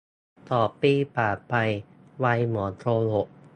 [0.49, 1.53] สองปีผ่านไป
[2.19, 3.27] ไวเหมือนโกหก